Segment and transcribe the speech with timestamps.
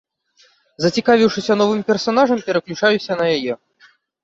[0.85, 3.53] Зацікавіўшыся новым персанажам, пераключаюся на яе.